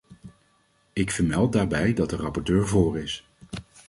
Ik 0.93 1.11
vermeld 1.11 1.53
daarbij 1.53 1.93
dat 1.93 2.09
de 2.09 2.15
rapporteur 2.15 2.67
voor 2.67 2.97
is. 2.99 3.25